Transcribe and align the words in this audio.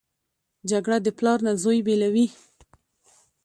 جګړه 0.69 0.97
د 1.01 1.07
پلار 1.17 1.39
نه 1.45 1.51
زوی 1.63 1.79
بېلوي 1.85 2.27